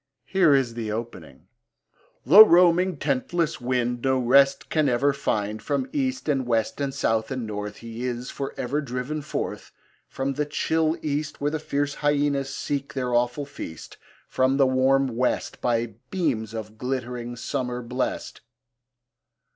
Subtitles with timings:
[0.25, 1.45] Here is the opening:
[2.25, 7.29] The roaming, tentless wind No rest can ever find From east, and west, and south,
[7.29, 9.71] and north He is for ever driven forth!
[10.07, 15.61] From the chill east Where fierce hyaenas seek their awful feast: From the warm west,
[15.61, 18.41] By beams of glitt'ring summer blest.